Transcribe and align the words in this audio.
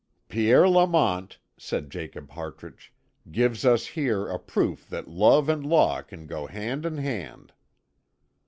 "Pierre 0.29 0.67
Lamont," 0.67 1.37
said 1.57 1.91
Jacob 1.91 2.31
Hartrich, 2.31 2.91
"gives 3.31 3.63
us 3.63 3.85
here 3.85 4.27
a 4.29 4.39
proof 4.39 4.89
that 4.89 5.07
love 5.07 5.47
and 5.47 5.63
law 5.63 6.01
can 6.01 6.25
go 6.25 6.47
hand 6.47 6.87
in 6.87 6.97
hand." 6.97 7.53